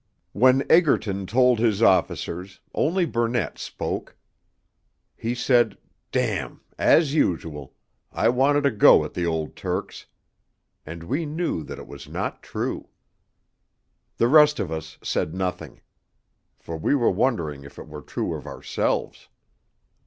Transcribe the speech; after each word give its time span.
When 0.33 0.63
Egerton 0.67 1.27
told 1.27 1.59
his 1.59 1.83
officers 1.83 2.59
only 2.73 3.05
Burnett 3.05 3.59
spoke: 3.59 4.15
he 5.15 5.35
said 5.35 5.77
'Damn. 6.11 6.61
As 6.79 7.13
usual. 7.13 7.75
I 8.11 8.27
wanted 8.29 8.65
a 8.65 8.71
go 8.71 9.05
at 9.05 9.13
the 9.13 9.27
old 9.27 9.55
Turks': 9.55 10.07
and 10.87 11.03
we 11.03 11.27
knew 11.27 11.61
that 11.65 11.77
it 11.77 11.85
was 11.85 12.09
not 12.09 12.41
true. 12.41 12.87
The 14.17 14.27
rest 14.27 14.59
of 14.59 14.71
us 14.71 14.97
said 15.03 15.35
nothing, 15.35 15.81
for 16.57 16.77
we 16.77 16.95
were 16.95 17.11
wondering 17.11 17.63
if 17.63 17.77
it 17.77 17.87
were 17.87 18.01
true 18.01 18.33
of 18.33 18.47
ourselves. 18.47 19.29